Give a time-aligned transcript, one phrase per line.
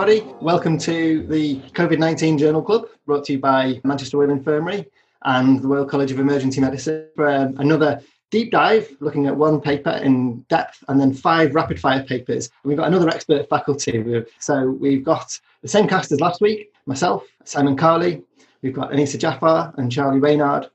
[0.00, 0.34] Everybody.
[0.40, 4.86] Welcome to the COVID 19 Journal Club, brought to you by Manchester Royal Infirmary
[5.24, 9.60] and the Royal College of Emergency Medicine for um, another deep dive looking at one
[9.60, 12.48] paper in depth and then five rapid fire papers.
[12.64, 14.24] And We've got another expert faculty.
[14.38, 18.22] So we've got the same cast as last week myself, Simon Carley,
[18.62, 20.70] we've got Anissa Jaffar and Charlie Reynard.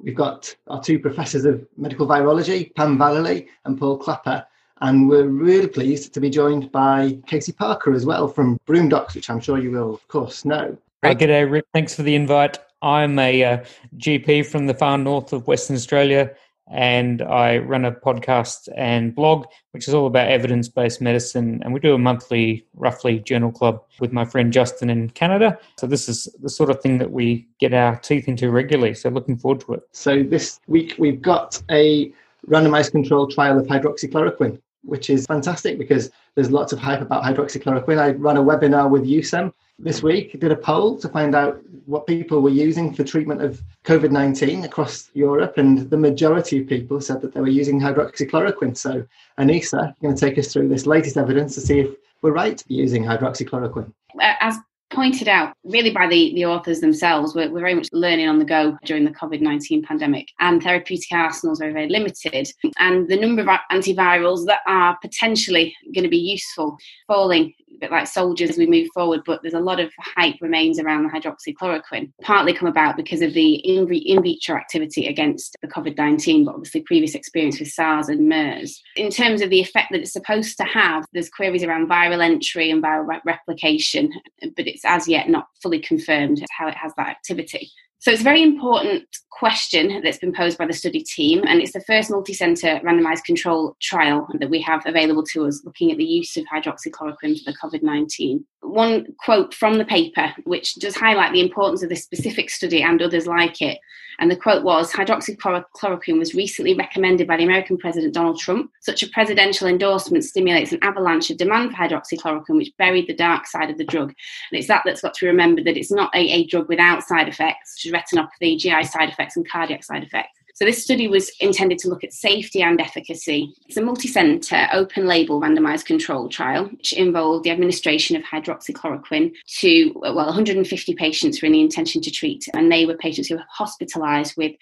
[0.00, 4.44] We've got our two professors of medical virology, Pam Vallely and Paul Clapper.
[4.80, 9.14] And we're really pleased to be joined by Casey Parker as well from Broome Docs,
[9.14, 10.76] which I'm sure you will, of course, know.
[11.02, 11.64] Hey, g'day, Rick.
[11.72, 12.58] Thanks for the invite.
[12.82, 13.64] I'm a uh,
[13.96, 16.30] GP from the far north of Western Australia,
[16.70, 21.62] and I run a podcast and blog, which is all about evidence based medicine.
[21.64, 25.58] And we do a monthly, roughly, journal club with my friend Justin in Canada.
[25.78, 28.92] So, this is the sort of thing that we get our teeth into regularly.
[28.92, 29.82] So, looking forward to it.
[29.92, 32.12] So, this week we've got a
[32.46, 37.98] randomized controlled trial of hydroxychloroquine which is fantastic because there's lots of hype about hydroxychloroquine.
[37.98, 42.06] I ran a webinar with USEM this week, did a poll to find out what
[42.06, 47.00] people were using for treatment of COVID 19 across Europe, and the majority of people
[47.00, 48.76] said that they were using hydroxychloroquine.
[48.76, 49.06] So,
[49.38, 51.90] Anissa, you're going to take us through this latest evidence to see if
[52.22, 53.92] we're right using hydroxychloroquine.
[54.20, 54.56] As
[54.96, 57.34] pointed out really by the, the authors themselves.
[57.34, 61.12] We're, we're very much learning on the go during the COVID 19 pandemic, and therapeutic
[61.12, 62.48] arsenals are very limited.
[62.78, 67.90] And the number of antivirals that are potentially going to be useful falling a bit
[67.90, 71.10] like soldiers as we move forward, but there's a lot of hype remains around the
[71.10, 76.44] hydroxychloroquine, partly come about because of the in, in vitro activity against the COVID 19,
[76.44, 78.82] but obviously previous experience with SARS and MERS.
[78.96, 82.70] In terms of the effect that it's supposed to have, there's queries around viral entry
[82.70, 84.10] and viral re- replication,
[84.56, 87.70] but it's as yet not fully confirmed how it has that activity.
[87.98, 91.72] So it's a very important question that's been posed by the study team, and it's
[91.72, 96.04] the first multi-centre randomised control trial that we have available to us looking at the
[96.04, 98.44] use of hydroxychloroquine for the COVID-19.
[98.66, 103.00] One quote from the paper, which does highlight the importance of this specific study and
[103.00, 103.78] others like it,
[104.18, 108.70] and the quote was Hydroxychloroquine was recently recommended by the American President Donald Trump.
[108.80, 113.46] Such a presidential endorsement stimulates an avalanche of demand for hydroxychloroquine, which buried the dark
[113.46, 114.08] side of the drug.
[114.50, 117.02] And it's that that's got to be remembered that it's not a, a drug without
[117.02, 120.35] side effects, such as retinopathy, GI side effects, and cardiac side effects.
[120.56, 123.52] So this study was intended to look at safety and efficacy.
[123.68, 130.14] It's a multi-centre, open-label, randomised control trial, which involved the administration of hydroxychloroquine to well
[130.14, 134.38] 150 patients were in the intention to treat, and they were patients who were hospitalised
[134.38, 134.52] with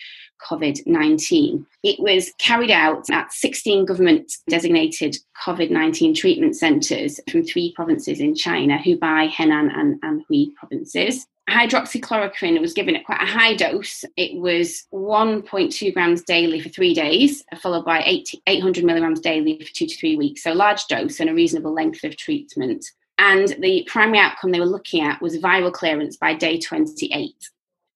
[0.50, 1.65] COVID 19.
[1.84, 5.16] It was carried out at 16 government designated
[5.47, 12.60] COVID 19 treatment centres from three provinces in China Hubei, Henan, and Anhui provinces hydroxychloroquine
[12.60, 14.05] was given at quite a high dose.
[14.16, 19.87] It was 1.2 grams daily for three days, followed by 800 milligrams daily for two
[19.87, 20.43] to three weeks.
[20.43, 22.84] So, large dose and a reasonable length of treatment.
[23.19, 27.32] And the primary outcome they were looking at was viral clearance by day 28.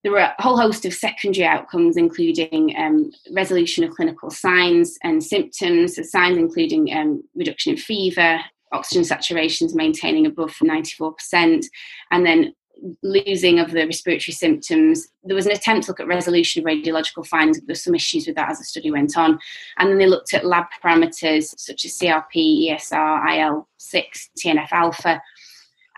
[0.05, 5.25] There were a whole host of secondary outcomes, including um, resolution of clinical signs and
[5.25, 8.39] symptoms, so signs including um, reduction in fever,
[8.73, 11.65] oxygen saturations maintaining above 94%,
[12.13, 12.55] and then
[13.03, 15.09] losing of the respiratory symptoms.
[15.25, 18.27] There was an attempt to look at resolution of radiological findings, there were some issues
[18.27, 19.39] with that as the study went on.
[19.79, 25.21] And then they looked at lab parameters such as CRP, ESR, IL6, TNF alpha.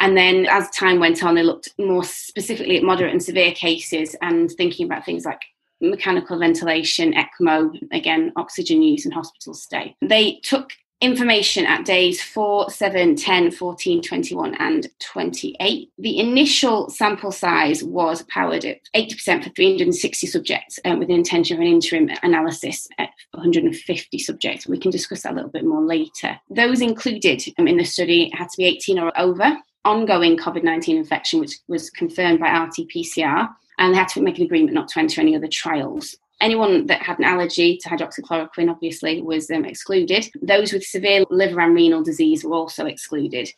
[0.00, 4.16] And then as time went on, they looked more specifically at moderate and severe cases
[4.22, 5.42] and thinking about things like
[5.82, 9.94] mechanical ventilation, ECMO, again, oxygen use and hospital stay.
[10.00, 15.90] They took information at days 4, 7, 10, 14, 21, and 28.
[15.98, 21.56] The initial sample size was powered at 80% for 360 subjects um, with the intention
[21.56, 24.66] of an interim analysis at 150 subjects.
[24.66, 26.38] We can discuss that a little bit more later.
[26.50, 30.96] Those included um, in the study had to be 18 or over, ongoing COVID 19
[30.96, 33.48] infection, which was confirmed by RT PCR,
[33.78, 36.16] and they had to make an agreement not to enter any other trials.
[36.40, 40.30] Anyone that had an allergy to hydroxychloroquine obviously was um, excluded.
[40.40, 43.50] Those with severe liver and renal disease were also excluded.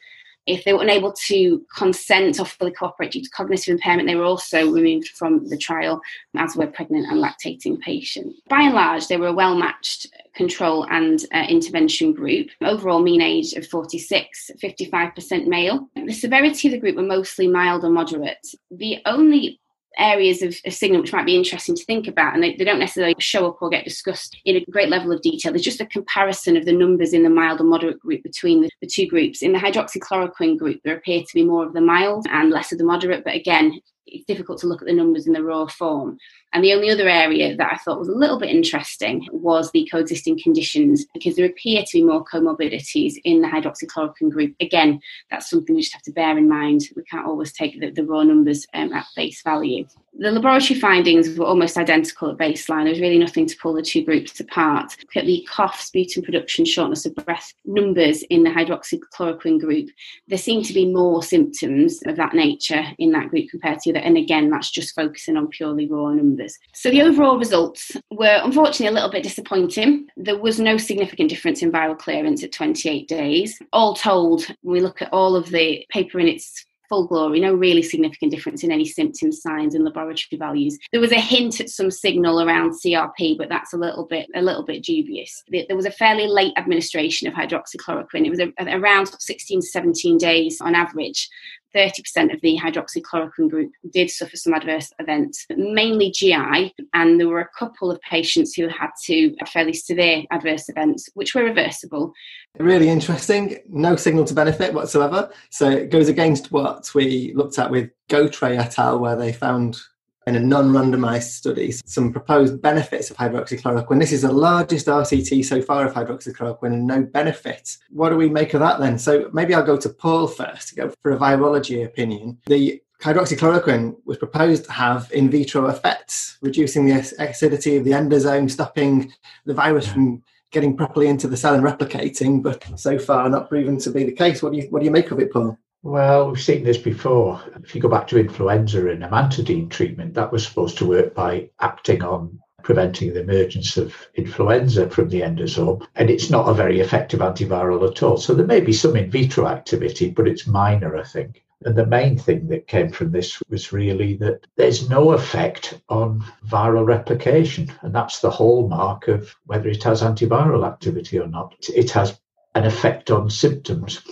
[0.47, 4.25] If they were unable to consent or fully cooperate due to cognitive impairment, they were
[4.25, 6.01] also removed from the trial,
[6.37, 8.41] as were pregnant and lactating patients.
[8.49, 12.49] By and large, they were a well matched control and uh, intervention group.
[12.61, 15.89] Overall mean age of 46, 55% male.
[15.95, 18.45] The severity of the group were mostly mild or moderate.
[18.73, 19.61] The only
[19.99, 22.79] areas of, of, signal which might be interesting to think about and they, they, don't
[22.79, 25.53] necessarily show up or get discussed in a great level of detail.
[25.53, 28.71] There's just a comparison of the numbers in the mild and moderate group between the,
[28.81, 29.43] the two groups.
[29.43, 32.79] In the hydroxychloroquine group there appear to be more of the mild and less of
[32.79, 33.81] the moderate but again
[34.13, 36.19] it's difficult to look at the numbers in the raw form.
[36.53, 39.89] And the only other area that I thought was a little bit interesting was the
[39.91, 44.55] coexisting conditions, because there appear to be more comorbidities in the hydroxychloroquine group.
[44.61, 45.01] Again,
[45.31, 46.83] that's something we just have to bear in mind.
[46.95, 49.87] We can't always take the, the raw numbers um, at face value.
[50.15, 52.85] The laboratory findings were almost identical at baseline.
[52.85, 54.95] There was really nothing to pull the two groups apart.
[55.01, 59.89] Look at the cough, sputum production, shortness of breath numbers in the hydroxychloroquine group.
[60.29, 63.99] There seemed to be more symptoms of that nature in that group compared to the
[63.99, 64.07] other.
[64.07, 66.59] And again, that's just focusing on purely raw numbers.
[66.75, 70.09] So the overall results were unfortunately a little bit disappointing.
[70.19, 73.59] There was no significant difference in viral clearance at 28 days.
[73.73, 77.55] All told, when we look at all of the paper in its full glory, no
[77.55, 80.79] really significant difference in any symptoms, signs, and laboratory values.
[80.93, 84.43] There was a hint at some signal around CRP, but that's a little bit a
[84.43, 85.43] little bit dubious.
[85.49, 88.27] There was a fairly late administration of hydroxychloroquine.
[88.27, 91.31] It was a, around 16 to 17 days on average,
[91.75, 97.41] 30% of the hydroxychloroquine group did suffer some adverse events, mainly GI, and there were
[97.41, 102.13] a couple of patients who had to fairly severe adverse events, which were reversible.
[102.59, 103.59] Really interesting.
[103.69, 105.31] No signal to benefit whatsoever.
[105.51, 109.81] So it goes against what we looked at with Gautre et al., where they found
[110.27, 113.99] in a non-randomized study some proposed benefits of hydroxychloroquine.
[113.99, 117.77] This is the largest RCT so far of hydroxychloroquine and no benefit.
[117.91, 118.99] What do we make of that then?
[118.99, 122.39] So maybe I'll go to Paul first to go for a virology opinion.
[122.47, 128.49] The hydroxychloroquine was proposed to have in vitro effects, reducing the acidity of the endosome,
[128.49, 129.13] stopping
[129.45, 130.23] the virus from
[130.53, 134.13] getting properly into the cell and replicating, but so far not proven to be the
[134.13, 134.43] case.
[134.43, 135.59] What do you what do you make of it, Paul?
[135.83, 137.43] Well, we've seen this before.
[137.65, 141.51] If you go back to influenza and amantadine treatment, that was supposed to work by
[141.59, 145.85] acting on preventing the emergence of influenza from the endosome.
[145.97, 148.17] And it's not a very effective antiviral at all.
[148.17, 151.43] So there may be some in vitro activity, but it's minor, I think.
[151.65, 156.25] And the main thing that came from this was really that there's no effect on
[156.47, 157.73] viral replication.
[157.83, 161.55] And that's the hallmark of whether it has antiviral activity or not.
[161.75, 162.19] It has
[162.55, 164.03] an effect on symptoms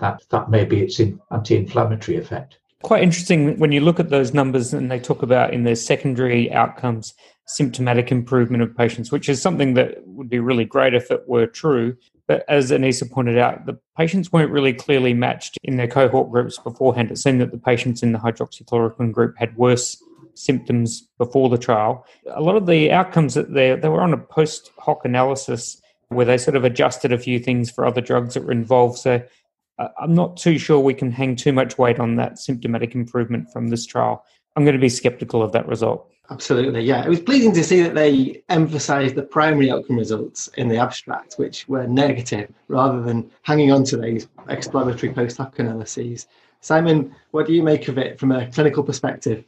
[0.00, 1.00] that that may be its
[1.30, 2.58] anti-inflammatory effect.
[2.82, 6.52] Quite interesting when you look at those numbers and they talk about in their secondary
[6.52, 7.14] outcomes
[7.46, 11.46] symptomatic improvement of patients, which is something that would be really great if it were
[11.46, 11.96] true.
[12.28, 16.58] But as Anisa pointed out, the patients weren't really clearly matched in their cohort groups
[16.58, 17.10] beforehand.
[17.10, 20.00] It seemed that the patients in the hydroxychloroquine group had worse
[20.34, 22.06] symptoms before the trial.
[22.34, 25.80] A lot of the outcomes that they they were on a post hoc analysis
[26.10, 28.98] where they sort of adjusted a few things for other drugs that were involved.
[28.98, 29.22] So
[29.78, 33.52] uh, I'm not too sure we can hang too much weight on that symptomatic improvement
[33.52, 34.24] from this trial.
[34.56, 36.10] I'm going to be skeptical of that result.
[36.30, 37.04] Absolutely, yeah.
[37.04, 41.34] It was pleasing to see that they emphasised the primary outcome results in the abstract,
[41.34, 46.26] which were negative, rather than hanging on to these exploratory post hoc analyses.
[46.60, 49.44] Simon, what do you make of it from a clinical perspective?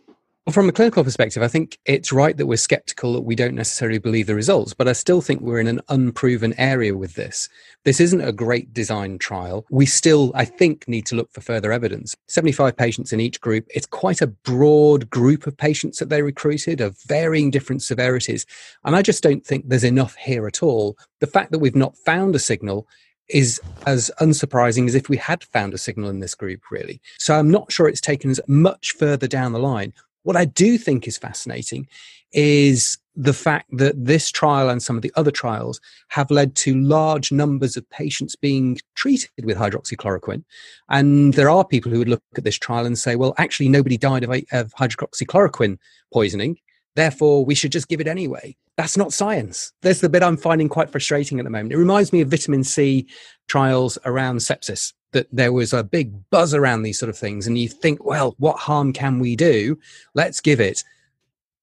[0.52, 3.98] From a clinical perspective, I think it's right that we're skeptical that we don't necessarily
[3.98, 7.48] believe the results, but I still think we're in an unproven area with this.
[7.84, 9.66] This isn't a great design trial.
[9.70, 12.16] We still, I think, need to look for further evidence.
[12.28, 13.66] 75 patients in each group.
[13.68, 18.46] It's quite a broad group of patients that they recruited of varying different severities.
[18.84, 20.96] And I just don't think there's enough here at all.
[21.20, 22.88] The fact that we've not found a signal
[23.28, 27.00] is as unsurprising as if we had found a signal in this group, really.
[27.18, 29.92] So I'm not sure it's taken us much further down the line.
[30.22, 31.88] What I do think is fascinating
[32.32, 36.80] is the fact that this trial and some of the other trials have led to
[36.80, 40.44] large numbers of patients being treated with hydroxychloroquine.
[40.88, 43.96] And there are people who would look at this trial and say, well, actually, nobody
[43.96, 45.78] died of, of hydroxychloroquine
[46.12, 46.56] poisoning.
[46.96, 48.56] Therefore, we should just give it anyway.
[48.76, 49.72] That's not science.
[49.82, 51.72] There's the bit I'm finding quite frustrating at the moment.
[51.72, 53.06] It reminds me of vitamin C
[53.48, 57.58] trials around sepsis that there was a big buzz around these sort of things and
[57.58, 59.78] you think well what harm can we do?
[60.14, 60.84] Let's give it.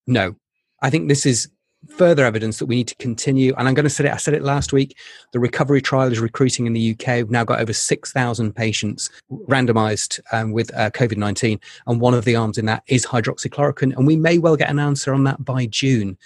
[0.06, 0.36] No.
[0.82, 1.50] I think this is
[1.90, 4.34] further evidence that we need to continue and i'm going to say it i said
[4.34, 4.98] it last week
[5.32, 10.20] the recovery trial is recruiting in the uk we've now got over 6000 patients randomized
[10.34, 14.18] um, with uh, covid-19 and one of the arms in that is hydroxychloroquine and we
[14.18, 16.18] may well get an answer on that by june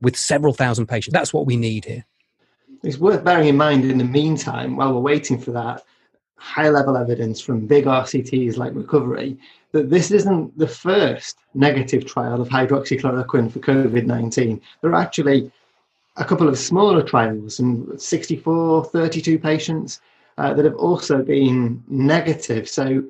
[0.00, 1.12] with several thousand patients.
[1.12, 2.04] That's what we need here.
[2.82, 5.84] It's worth bearing in mind in the meantime while we're waiting for that
[6.40, 9.38] high level evidence from big RCTs like Recovery
[9.72, 14.60] that this isn't the first negative trial of hydroxychloroquine for COVID 19.
[14.80, 15.52] There are actually
[16.16, 20.00] a couple of smaller trials, and 64, 32 patients
[20.38, 22.68] uh, that have also been negative.
[22.68, 23.04] So,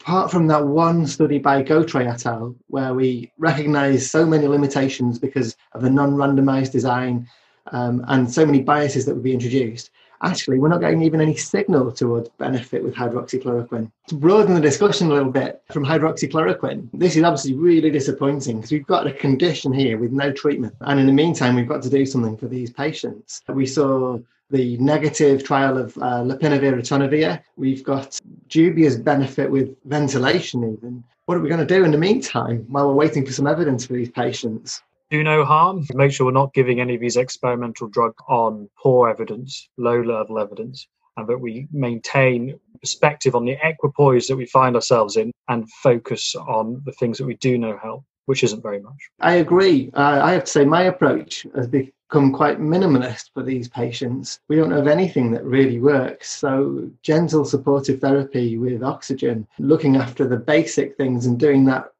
[0.00, 5.18] apart from that one study by Gautre et al., where we recognize so many limitations
[5.18, 7.28] because of the non randomized design
[7.72, 9.90] um, and so many biases that would be introduced,
[10.22, 13.90] actually we're not getting even any signal towards benefit with hydroxychloroquine.
[14.08, 18.72] To broaden the discussion a little bit from hydroxychloroquine, this is obviously really disappointing because
[18.72, 20.74] we've got a condition here with no treatment.
[20.80, 23.42] And in the meantime, we've got to do something for these patients.
[23.48, 24.18] We saw
[24.50, 27.42] the negative trial of uh, lopinavir ritonavir.
[27.56, 31.04] We've got dubious benefit with ventilation even.
[31.24, 33.86] What are we going to do in the meantime while we're waiting for some evidence
[33.86, 34.82] for these patients?
[35.12, 35.86] Do no harm.
[35.92, 40.38] Make sure we're not giving any of these experimental drugs on poor evidence, low level
[40.38, 40.88] evidence,
[41.18, 46.34] and that we maintain perspective on the equipoise that we find ourselves in and focus
[46.34, 48.96] on the things that we do know help, which isn't very much.
[49.20, 49.90] I agree.
[49.92, 54.40] Uh, I have to say, my approach has become quite minimalist for these patients.
[54.48, 56.30] We don't know of anything that really works.
[56.30, 61.92] So, gentle supportive therapy with oxygen, looking after the basic things and doing that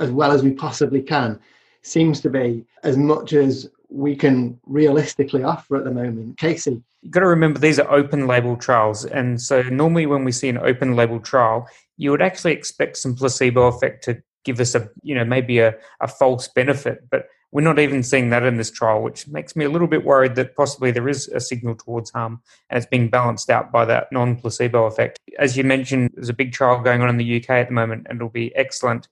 [0.00, 1.40] as well as we possibly can
[1.82, 6.36] seems to be as much as we can realistically offer at the moment.
[6.38, 6.82] Casey.
[7.02, 9.04] You've got to remember these are open label trials.
[9.04, 13.14] And so normally when we see an open label trial, you would actually expect some
[13.14, 17.08] placebo effect to give us a, you know, maybe a, a false benefit.
[17.10, 20.04] But we're not even seeing that in this trial, which makes me a little bit
[20.04, 23.84] worried that possibly there is a signal towards harm and it's being balanced out by
[23.86, 25.18] that non placebo effect.
[25.38, 28.06] As you mentioned, there's a big trial going on in the UK at the moment
[28.08, 29.08] and it'll be excellent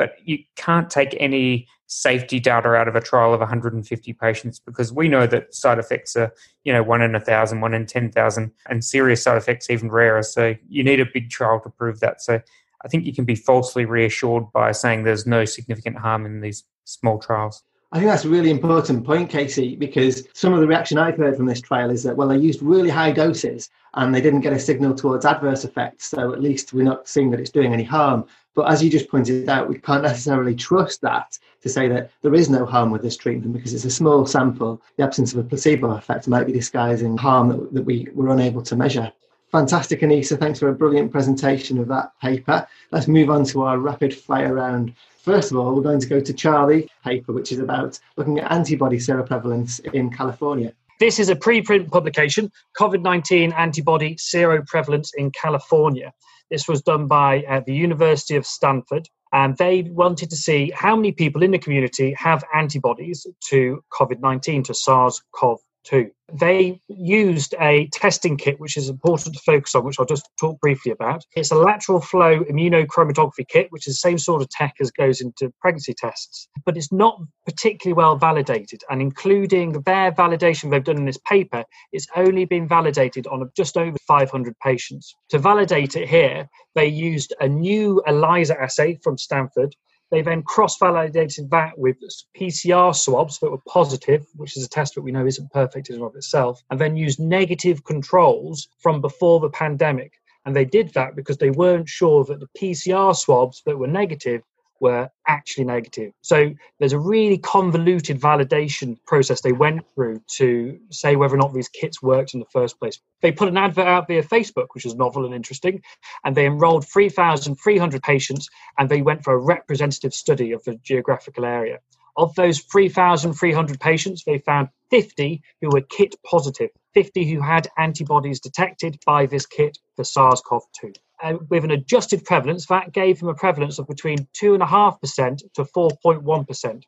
[0.00, 4.94] but you can't take any safety data out of a trial of 150 patients because
[4.94, 6.32] we know that side effects are,
[6.64, 10.22] you know, one in a thousand, one in 10,000, and serious side effects even rarer.
[10.22, 12.22] So you need a big trial to prove that.
[12.22, 12.40] So
[12.82, 16.64] I think you can be falsely reassured by saying there's no significant harm in these
[16.84, 17.62] small trials.
[17.92, 21.36] I think that's a really important point, Casey, because some of the reaction I've heard
[21.36, 24.52] from this trial is that, well, they used really high doses and they didn't get
[24.52, 26.06] a signal towards adverse effects.
[26.06, 28.26] So at least we're not seeing that it's doing any harm.
[28.54, 32.34] But as you just pointed out, we can't necessarily trust that to say that there
[32.34, 34.80] is no harm with this treatment because it's a small sample.
[34.96, 38.62] The absence of a placebo effect might be disguising harm that, that we were unable
[38.62, 39.12] to measure.
[39.50, 40.38] Fantastic, Anissa.
[40.38, 42.68] Thanks for a brilliant presentation of that paper.
[42.92, 44.94] Let's move on to our rapid fire round.
[45.22, 48.50] First of all, we're going to go to Charlie paper, which is about looking at
[48.50, 50.72] antibody seroprevalence in California.
[50.98, 56.14] This is a preprint publication, COVID 19 antibody seroprevalence in California.
[56.50, 60.96] This was done by uh, the University of Stanford, and they wanted to see how
[60.96, 66.10] many people in the community have antibodies to COVID 19, to SARS CoV 2.
[66.32, 70.60] They used a testing kit, which is important to focus on, which I'll just talk
[70.60, 71.24] briefly about.
[71.34, 75.20] It's a lateral flow immunochromatography kit, which is the same sort of tech as goes
[75.20, 78.82] into pregnancy tests, but it's not particularly well validated.
[78.90, 83.76] And including their validation they've done in this paper, it's only been validated on just
[83.76, 85.14] over 500 patients.
[85.30, 89.74] To validate it here, they used a new ELISA assay from Stanford
[90.10, 91.96] they then cross validated that with
[92.36, 95.96] PCR swabs that were positive, which is a test that we know isn't perfect in
[95.96, 100.12] and of itself, and then used negative controls from before the pandemic.
[100.44, 104.42] And they did that because they weren't sure that the PCR swabs that were negative
[104.80, 106.12] were actually negative.
[106.22, 111.54] So there's a really convoluted validation process they went through to say whether or not
[111.54, 112.98] these kits worked in the first place.
[113.20, 115.82] They put an advert out via Facebook, which was novel and interesting,
[116.24, 121.44] and they enrolled 3,300 patients and they went for a representative study of the geographical
[121.44, 121.78] area.
[122.16, 128.40] Of those 3,300 patients, they found 50 who were kit positive, 50 who had antibodies
[128.40, 133.20] detected by this kit for SARS CoV 2 uh, with an adjusted prevalence, that gave
[133.20, 136.82] him a prevalence of between 2.5% to 4.1%.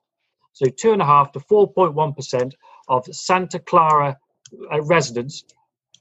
[0.55, 2.53] So 2.5 to 4.1%
[2.89, 4.19] of Santa Clara
[4.71, 5.45] uh, residents,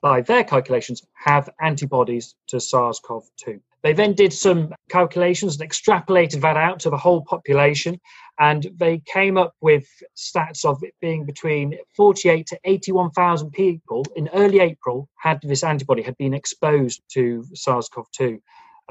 [0.02, 3.62] by their calculations, have antibodies to SARS CoV 2.
[3.84, 8.00] They then did some calculations and extrapolated that out to the whole population,
[8.40, 14.30] and they came up with stats of it being between 48 to 81,000 people in
[14.34, 18.40] early April had this antibody had been exposed to SARS-CoV-2.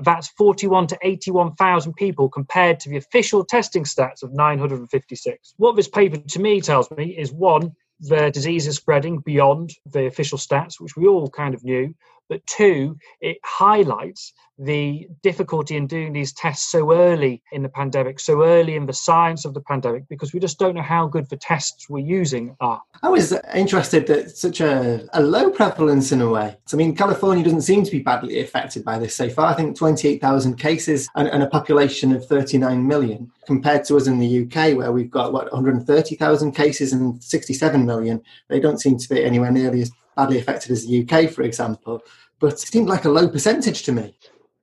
[0.02, 5.54] That's 41 to 81,000 people compared to the official testing stats of 956.
[5.56, 10.06] What this paper to me tells me is one, the disease is spreading beyond the
[10.06, 11.94] official stats, which we all kind of knew.
[12.30, 18.20] But two, it highlights the difficulty in doing these tests so early in the pandemic,
[18.20, 21.28] so early in the science of the pandemic, because we just don't know how good
[21.28, 22.80] the tests we're using are.
[23.02, 26.56] I was interested that such a, a low prevalence in a way.
[26.72, 29.46] I mean, California doesn't seem to be badly affected by this so far.
[29.46, 34.18] I think 28,000 cases and, and, a population of 39 million, compared to us in
[34.18, 38.22] the UK, where we've got, what, 130,000 cases and 67 million.
[38.48, 42.02] They don't seem to be anywhere nearly as badly affected as the UK, for example.
[42.40, 44.14] But it seemed like a low percentage to me.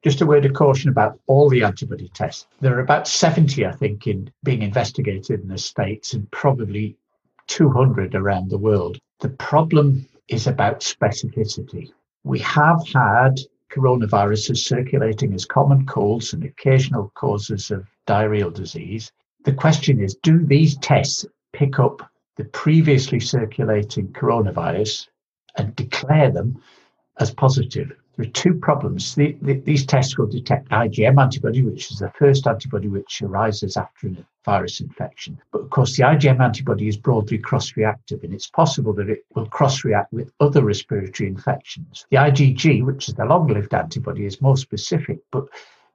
[0.03, 2.47] Just a word of caution about all the antibody tests.
[2.59, 6.97] There are about 70, I think, in being investigated in the States and probably
[7.47, 8.97] 200 around the world.
[9.19, 11.91] The problem is about specificity.
[12.23, 13.39] We have had
[13.71, 19.11] coronaviruses circulating as common colds and occasional causes of diarrheal disease.
[19.43, 25.07] The question is do these tests pick up the previously circulating coronavirus
[25.57, 26.61] and declare them
[27.19, 27.91] as positive?
[28.17, 29.13] there are two problems.
[29.13, 33.77] The, the, these tests will detect IgM antibody, which is the first antibody which arises
[33.77, 35.39] after a virus infection.
[35.51, 39.23] But of course, the IgM antibody is broadly cross reactive, and it's possible that it
[39.35, 42.07] will cross react with other respiratory infections.
[42.09, 45.45] The IgG, which is the long lived antibody, is more specific, but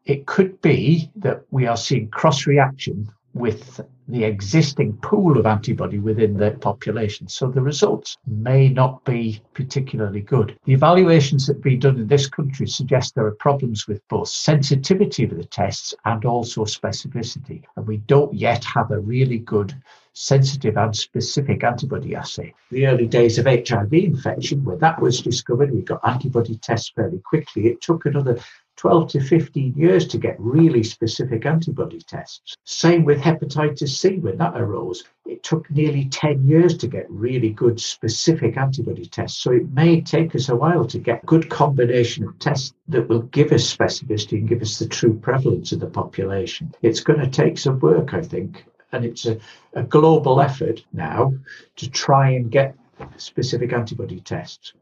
[0.04, 5.98] it could be that we are seeing cross reaction with the existing pool of antibody
[5.98, 7.28] within the population.
[7.28, 10.58] So the results may not be particularly good.
[10.64, 14.28] The evaluations that have been done in this country suggest there are problems with both
[14.28, 17.62] sensitivity of the tests and also specificity.
[17.76, 19.74] And we don't yet have a really good
[20.14, 22.52] sensitive and specific antibody assay.
[22.70, 27.20] The early days of HIV infection, when that was discovered, we got antibody tests fairly
[27.20, 27.68] quickly.
[27.68, 28.38] It took another
[28.76, 32.56] 12 to 15 years to get really specific antibody tests.
[32.64, 35.04] Same with hepatitis C when that arose.
[35.26, 39.40] It took nearly 10 years to get really good specific antibody tests.
[39.40, 43.22] So it may take us a while to get good combination of tests that will
[43.22, 46.74] give us specificity and give us the true prevalence of the population.
[46.82, 48.64] It's going to take some work, I think.
[48.92, 49.38] And it's a,
[49.74, 51.34] a global effort now
[51.76, 52.76] to try and get
[53.16, 54.74] specific antibody tests.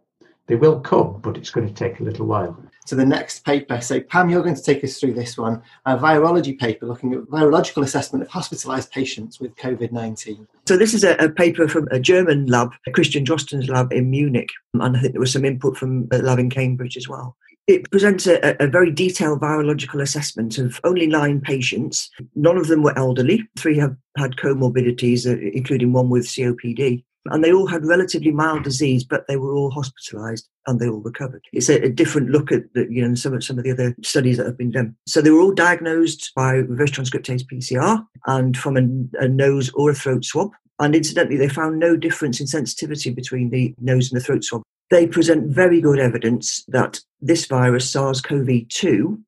[0.51, 3.81] They will come, but it's going to take a little while to the next paper.
[3.81, 7.21] So, Pam, you're going to take us through this one a virology paper looking at
[7.21, 10.49] virological assessment of hospitalized patients with COVID 19.
[10.67, 14.49] So, this is a, a, paper from a German lab, Christian Drosten's lab in Munich,
[14.75, 17.37] and I think there was some input from a lab in Cambridge as well.
[17.69, 22.11] It presents a, a, very detailed virological assessment of only nine patients.
[22.35, 23.49] None of them were elderly.
[23.57, 28.65] Three have had comorbidities, uh, including one with COPD and they all had relatively mild
[28.65, 31.45] disease, but they were all hospitalised and they all recovered.
[31.53, 33.95] It's a, a, different look at the, you know some of some of the other
[34.03, 34.97] studies that have been done.
[35.07, 39.91] So they were all diagnosed by reverse transcriptase PCR and from a, a nose or
[39.91, 40.51] a throat swab.
[40.79, 44.63] And incidentally, they found no difference in sensitivity between the nose and the throat swab.
[44.89, 49.23] They present very good evidence that this virus, SARS-CoV-2,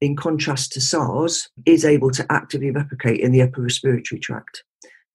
[0.00, 4.62] in contrast to SARS, is able to actively replicate in the upper respiratory tract.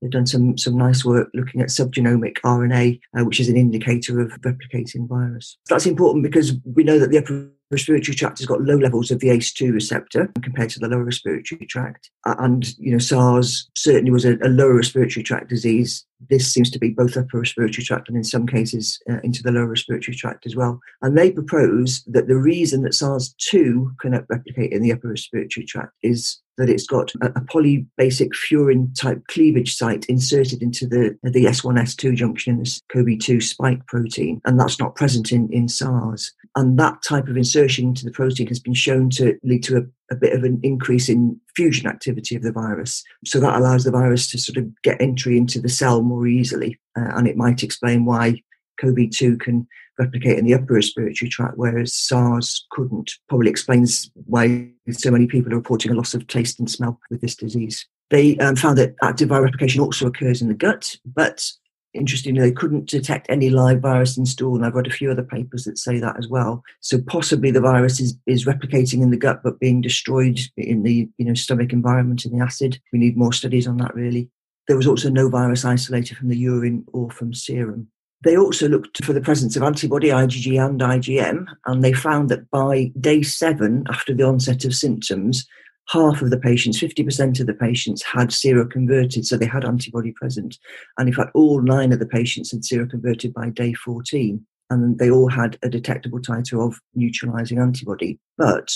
[0.02, 4.22] They've done some, some nice work looking at subgenomic RNA, uh, which is an indicator
[4.22, 5.58] of replicating virus.
[5.68, 9.20] That's important because we know that the upper respiratory tract has got low levels of
[9.20, 12.10] the ACE2 receptor compared to the lower respiratory tract.
[12.26, 16.06] And, you know, SARS certainly was a, a lower respiratory tract disease.
[16.30, 19.52] This seems to be both upper respiratory tract and in some cases uh, into the
[19.52, 20.80] lower respiratory tract as well.
[21.02, 25.94] And they propose that the reason that SARS-2 cannot replicate in the upper respiratory tract
[26.04, 31.46] is that it's got a, a polybasic furin type cleavage site inserted into the, the
[31.46, 36.34] S1S2 junction in this CoV2 spike protein, and that's not present in, in SARS.
[36.56, 40.14] And that type of insertion into the protein has been shown to lead to a,
[40.14, 43.04] a bit of an increase in fusion activity of the virus.
[43.26, 46.80] So that allows the virus to sort of get entry into the cell more easily.
[46.98, 48.42] Uh, and it might explain why
[48.82, 49.68] CoV2 can
[50.00, 53.12] replicate in the upper respiratory tract, whereas SARS couldn't.
[53.28, 57.22] Probably explains why so many people are reporting a loss of taste and smell with
[57.22, 57.86] this disease.
[58.10, 61.52] They um, found that active viral replication also occurs in the gut, but
[61.94, 64.56] interestingly, they couldn't detect any live virus in stool.
[64.56, 66.64] And I've read a few other papers that say that as well.
[66.82, 71.10] So possibly the virus is, is replicating in the gut, but being destroyed in the
[71.18, 72.80] you know stomach environment in the acid.
[72.94, 74.30] We need more studies on that really.
[74.68, 77.88] There was also no virus isolated from the urine or from serum.
[78.24, 82.50] They also looked for the presence of antibody IgG and IgM, and they found that
[82.52, 85.48] by day seven after the onset of symptoms,
[85.88, 90.58] half of the patients, 50% of the patients, had seroconverted, so they had antibody present.
[90.98, 95.10] And in fact, all nine of the patients had seroconverted by day 14, and they
[95.10, 98.20] all had a detectable titer of neutralizing antibody.
[98.38, 98.72] But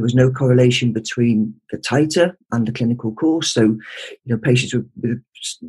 [0.00, 3.52] there was no correlation between the titer and the clinical course.
[3.52, 3.78] So, you
[4.24, 5.22] know, patients with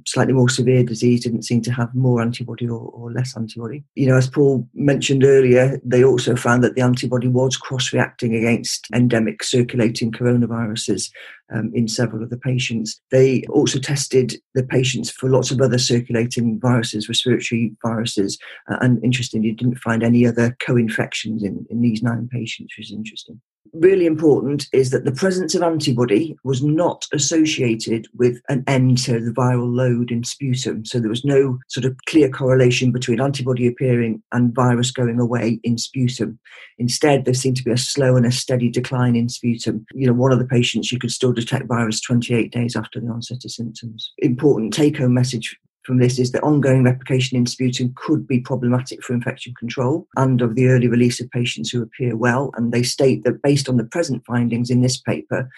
[0.05, 3.83] slightly more severe disease didn't seem to have more antibody or, or, less antibody.
[3.95, 8.87] You know, as Paul mentioned earlier, they also found that the antibody was cross-reacting against
[8.93, 11.11] endemic circulating coronaviruses
[11.53, 13.01] um, in several of the patients.
[13.11, 18.37] They also tested the patients for lots of other circulating viruses, respiratory viruses,
[18.69, 22.93] uh, and interestingly, didn't find any other co-infections in, in these nine patients, which is
[22.93, 23.41] interesting
[23.73, 29.19] really important is that the presence of antibody was not associated with an end to
[29.19, 30.85] the viral load in sputum.
[30.85, 35.59] So there was no sort of clear correlation between antibody appearing and virus going away
[35.63, 36.39] in sputum.
[36.77, 39.85] Instead, there seemed to be a slow and a steady decline in sputum.
[39.93, 43.07] You know, one of the patients you could still detect virus 28 days after the
[43.07, 44.11] onset of symptoms.
[44.17, 49.03] Important take home message from this is that ongoing replication in sputum could be problematic
[49.03, 52.51] for infection control and of the early release of patients who appear well.
[52.55, 55.49] And they state that based on the present findings in this paper,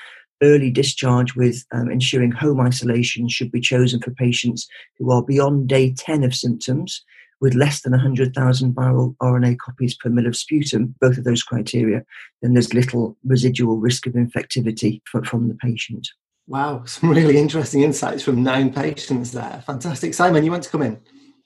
[0.41, 5.67] early discharge with um, ensuring home isolation should be chosen for patients who are beyond
[5.67, 7.03] day 10 of symptoms
[7.41, 12.01] with less than 100,000 viral RNA copies per mil of sputum, both of those criteria,
[12.41, 16.07] then there's little residual risk of infectivity for, from the patient.
[16.47, 19.63] Wow, some really interesting insights from nine patients there.
[19.65, 20.13] Fantastic.
[20.13, 20.99] Simon, you want to come in?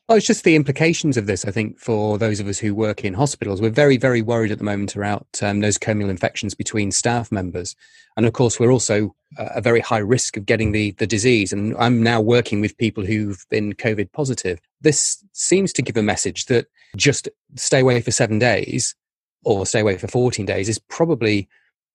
[0.08, 3.04] Well, it's just the implications of this, I think, for those of us who work
[3.04, 3.62] in hospitals.
[3.62, 7.76] We're very, very worried at the moment about um, nosocomial infections between staff members.
[8.16, 11.52] And of course, we're also uh, a very high risk of getting the, the disease.
[11.52, 14.62] And I'm now working with people who've been COVID positive.
[14.80, 18.96] This seems to give a message that just stay away for seven days
[19.44, 21.50] or stay away for 14 days is probably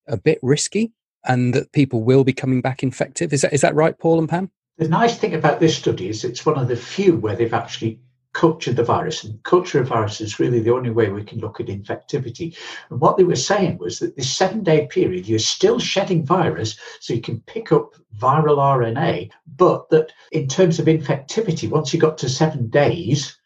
[0.06, 0.92] a bit risky
[1.24, 3.32] and that people will be coming back infective.
[3.32, 4.50] Is that, is that right, Paul and Pam?
[4.78, 8.00] The nice thing about this study is it's one of the few where they've actually
[8.32, 9.24] cultured the virus.
[9.24, 12.56] And culture of virus is really the only way we can look at infectivity.
[12.90, 16.78] And what they were saying was that this seven day period, you're still shedding virus,
[17.00, 22.00] so you can pick up viral RNA, but that in terms of infectivity, once you
[22.00, 23.36] got to seven days,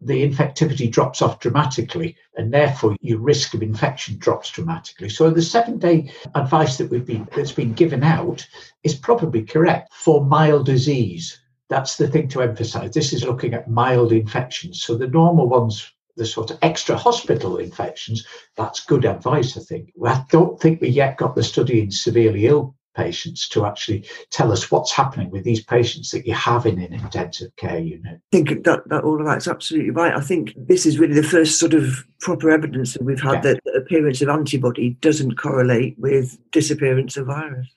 [0.00, 5.08] the infectivity drops off dramatically and therefore your risk of infection drops dramatically.
[5.08, 8.46] So the seven day advice that we've been that's been given out
[8.84, 11.40] is probably correct for mild disease.
[11.68, 12.94] That's the thing to emphasize.
[12.94, 14.82] This is looking at mild infections.
[14.82, 19.92] So the normal ones the sort of extra hospital infections, that's good advice, I think.
[20.04, 24.52] I don't think we yet got the study in severely ill patients to actually tell
[24.52, 28.20] us what's happening with these patients that you have in an intensive care unit.
[28.32, 30.14] I think that, that all of that's absolutely right.
[30.14, 33.52] I think this is really the first sort of proper evidence that we've had yeah.
[33.52, 37.68] that the appearance of antibody doesn't correlate with disappearance of virus.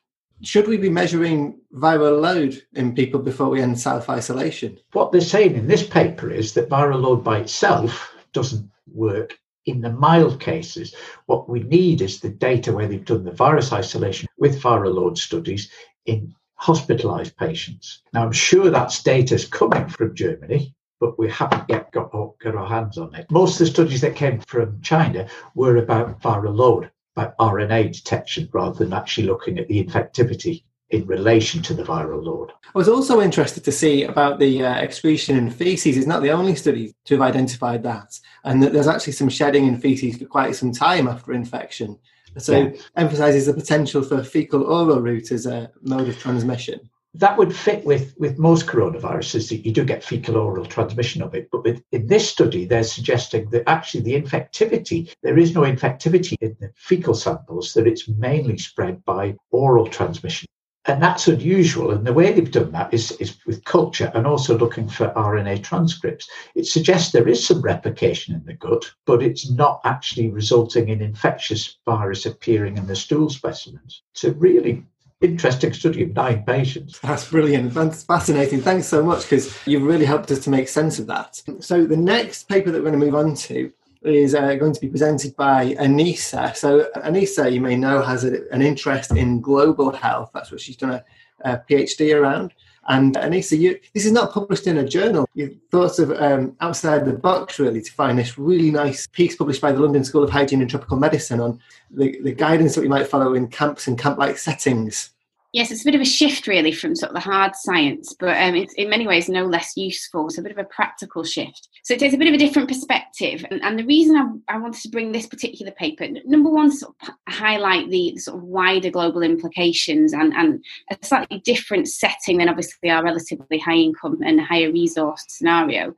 [0.43, 4.79] Should we be measuring viral load in people before we end self isolation?
[4.93, 9.81] What they're saying in this paper is that viral load by itself doesn't work in
[9.81, 10.95] the mild cases,
[11.25, 15.17] what we need is the data where they've done the virus isolation with viral load
[15.17, 15.69] studies
[16.05, 18.01] in hospitalized patients.
[18.13, 22.55] Now, I'm sure that's data is coming from Germany, but we haven't yet got, got
[22.55, 23.29] our hands on it.
[23.31, 28.49] Most of the studies that came from China were about viral load, about RNA detection,
[28.53, 32.51] rather than actually looking at the infectivity in relation to the viral load.
[32.63, 35.97] I was also interested to see about the uh, excretion in feces.
[35.97, 39.65] It's not the only study to have identified that, and that there's actually some shedding
[39.67, 41.97] in feces for quite some time after infection.
[42.37, 42.81] So, yeah.
[42.95, 46.79] emphasizes the potential for fecal oral route as a mode of transmission.
[47.13, 51.35] That would fit with, with most coronaviruses that you do get fecal oral transmission of
[51.35, 51.49] it.
[51.51, 56.37] But with, in this study, they're suggesting that actually the infectivity, there is no infectivity
[56.39, 60.47] in the fecal samples, that it's mainly spread by oral transmission.
[60.85, 61.91] And that's unusual.
[61.91, 65.63] And the way they've done that is, is with culture and also looking for RNA
[65.63, 66.27] transcripts.
[66.55, 71.01] It suggests there is some replication in the gut, but it's not actually resulting in
[71.01, 74.01] infectious virus appearing in the stool specimens.
[74.13, 74.83] It's a really
[75.21, 76.99] interesting study of nine patients.
[76.99, 77.73] That's brilliant.
[77.75, 78.61] That's fascinating.
[78.61, 81.41] Thanks so much because you've really helped us to make sense of that.
[81.59, 83.71] So, the next paper that we're going to move on to
[84.03, 86.55] is uh, going to be presented by Anissa.
[86.55, 90.31] So, Anissa, you may know, has a, an interest in global health.
[90.33, 91.03] That's what she's done a,
[91.41, 92.53] a PhD around.
[92.87, 95.29] And Anissa, you, this is not published in a journal.
[95.35, 99.61] You thought of um, outside the box, really, to find this really nice piece published
[99.61, 101.59] by the London School of Hygiene and Tropical Medicine on
[101.91, 105.11] the, the guidance that we might follow in camps and camp like settings.
[105.53, 108.37] Yes, it's a bit of a shift really from sort of the hard science, but
[108.41, 110.27] um, it's in many ways no less useful.
[110.27, 111.67] It's a bit of a practical shift.
[111.83, 113.43] So it takes a bit of a different perspective.
[113.51, 116.95] And, and the reason I, I, wanted to bring this particular paper, number one, sort
[117.01, 122.47] of highlight the, sort of wider global implications and, and a slightly different setting than
[122.47, 125.93] obviously our relatively high income and higher resource scenario.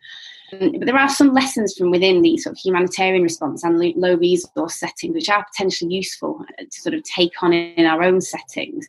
[0.59, 4.75] But there are some lessons from within the sort of humanitarian response and low resource
[4.75, 8.87] settings which are potentially useful uh, to sort of take on in our own settings.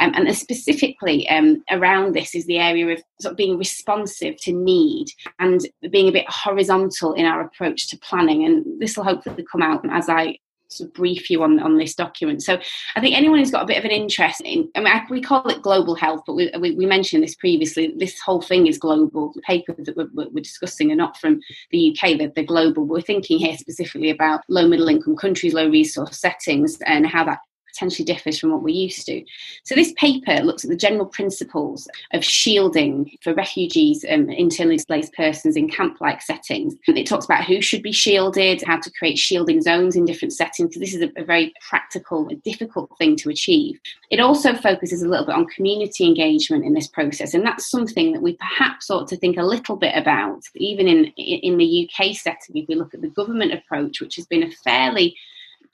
[0.00, 4.52] Um, and specifically um, around this is the area of sort of being responsive to
[4.52, 8.44] need and being a bit horizontal in our approach to planning.
[8.44, 10.38] And this will hopefully come out as I
[10.74, 12.42] sort of brief you on, on this document.
[12.42, 12.58] So
[12.96, 15.46] I think anyone who's got a bit of an interest in, I mean, we call
[15.48, 17.94] it global health, but we, we, we mentioned this previously.
[17.96, 19.32] This whole thing is global.
[19.34, 22.84] The papers that we're, we're discussing are not from the UK, they're, they're global.
[22.84, 27.40] We're thinking here specifically about low middle income countries, low resource settings, and how that
[27.74, 29.24] potentially differs from what we're used to.
[29.64, 34.76] So this paper looks at the general principles of shielding for refugees and um, internally
[34.76, 36.74] displaced persons in camp-like settings.
[36.86, 40.70] It talks about who should be shielded, how to create shielding zones in different settings,
[40.70, 43.80] because this is a, a very practical, difficult thing to achieve.
[44.10, 48.12] It also focuses a little bit on community engagement in this process, and that's something
[48.12, 52.14] that we perhaps ought to think a little bit about, even in in the UK
[52.14, 52.56] setting.
[52.56, 55.16] If we look at the government approach, which has been a fairly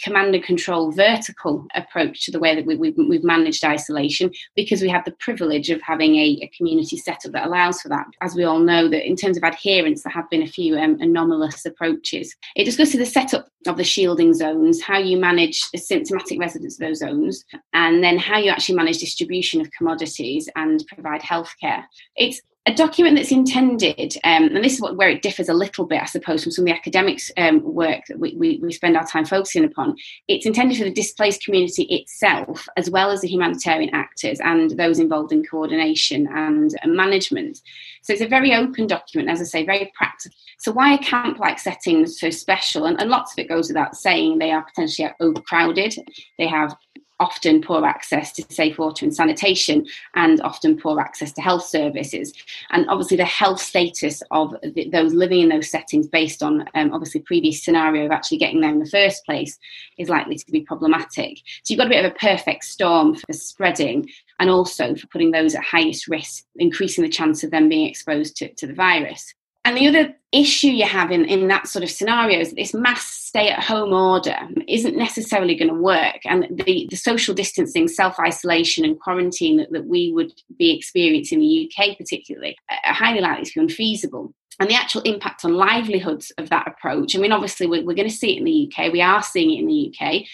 [0.02, 4.82] command and control vertical approach to the way that we, have we've managed isolation because
[4.82, 8.06] we have the privilege of having a, a, community setup that allows for that.
[8.20, 10.98] As we all know, that in terms of adherence, there have been a few um,
[11.00, 12.34] anomalous approaches.
[12.56, 16.86] It discusses the setup of the shielding zones, how you manage the symptomatic residents of
[16.86, 21.84] those zones, and then how you actually manage distribution of commodities and provide healthcare.
[22.16, 25.86] It's a document that's intended, um, and this is what, where it differs a little
[25.86, 28.98] bit, I suppose, from some of the academics um, work that we, we, we, spend
[28.98, 29.96] our time focusing upon.
[30.28, 34.98] It's intended for the displaced community itself, as well as the humanitarian actors and those
[34.98, 37.62] involved in coordination and management.
[38.02, 40.36] So it's a very open document, as I say, very practical.
[40.58, 42.84] So why are camp-like settings so special?
[42.84, 44.38] And, and lots of it goes without saying.
[44.38, 45.94] They are potentially overcrowded.
[46.36, 46.76] They have
[47.20, 52.32] often poor access to safe water and sanitation and often poor access to health services.
[52.70, 56.92] And obviously the health status of the, those living in those settings based on um,
[56.92, 59.58] obviously previous scenario of actually getting there in the first place
[59.98, 61.38] is likely to be problematic.
[61.62, 65.30] So you've got a bit of a perfect storm for spreading and also for putting
[65.30, 69.34] those at highest risk increasing the chance of them being exposed to, to the virus.
[69.64, 72.74] And the other issue you have in, in that sort of scenario is that this
[72.74, 74.36] mass stay at home order
[74.68, 76.20] isn't necessarily going to work.
[76.24, 81.40] And the, the social distancing, self isolation, and quarantine that, that we would be experiencing
[81.40, 84.32] in the UK, particularly, are highly likely to be unfeasible.
[84.58, 88.08] And the actual impact on livelihoods of that approach, I mean, obviously, we're, we're going
[88.08, 90.24] to see it in the UK, we are seeing it in the UK,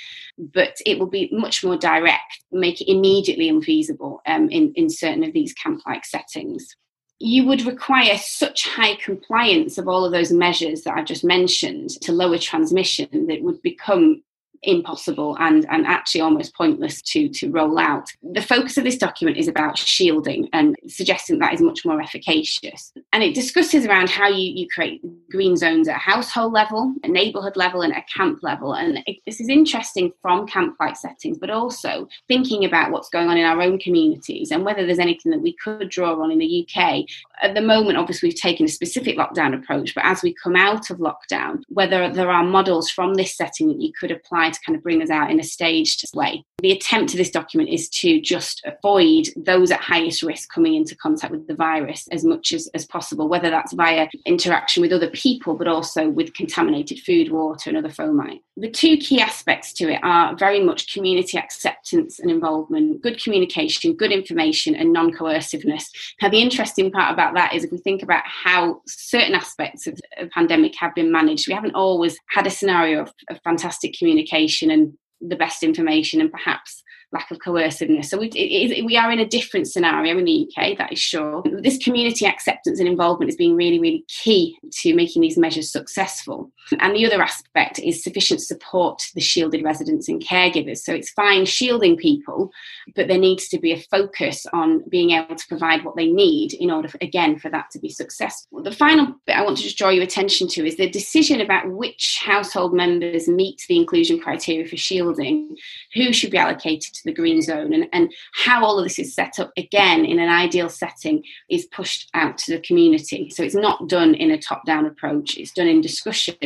[0.52, 5.22] but it will be much more direct, make it immediately unfeasible um, in, in certain
[5.22, 6.76] of these camp like settings
[7.18, 11.90] you would require such high compliance of all of those measures that I've just mentioned
[12.02, 14.22] to lower transmission that would become
[14.62, 18.08] impossible and, and actually almost pointless to, to roll out.
[18.22, 22.92] The focus of this document is about shielding and suggesting that is much more efficacious.
[23.12, 27.08] And it discusses around how you, you create green zones at a household level, a
[27.08, 28.74] neighbourhood level, and a camp level.
[28.74, 33.36] And it, this is interesting from camp-like settings, but also thinking about what's going on
[33.36, 36.66] in our own communities and whether there's anything that we could draw on in the
[36.66, 37.04] UK.
[37.42, 40.90] At the moment, obviously, we've taken a specific lockdown approach, but as we come out
[40.90, 44.76] of lockdown, whether there are models from this setting that you could apply to kind
[44.76, 46.44] of bring us out in a staged way.
[46.58, 50.96] The attempt of this document is to just avoid those at highest risk coming into
[50.96, 55.10] contact with the virus as much as, as possible, whether that's via interaction with other
[55.10, 58.40] people, but also with contaminated food, water, and other fomite.
[58.56, 63.94] The two key aspects to it are very much community acceptance and involvement, good communication,
[63.94, 65.90] good information, and non coerciveness.
[66.22, 70.00] Now, the interesting part about that is if we think about how certain aspects of
[70.18, 74.35] the pandemic have been managed, we haven't always had a scenario of, of fantastic communication
[74.70, 78.10] and the best information and perhaps lack of coerciveness.
[78.10, 81.42] So we, it, we are in a different scenario in the UK, that is sure.
[81.60, 86.50] This community acceptance and involvement is being really, really key to making these measures successful.
[86.80, 90.78] And the other aspect is sufficient support to the shielded residents and caregivers.
[90.78, 92.50] So it's fine shielding people,
[92.94, 96.54] but there needs to be a focus on being able to provide what they need
[96.54, 98.62] in order, for, again, for that to be successful.
[98.62, 101.70] The final bit I want to just draw your attention to is the decision about
[101.70, 105.56] which household members meet the inclusion criteria for shielding,
[105.94, 109.14] who should be allocated to the green zone, and, and how all of this is
[109.14, 113.30] set up, again, in an ideal setting, is pushed out to the community.
[113.30, 116.36] So it's not done in a top down approach, it's done in discussion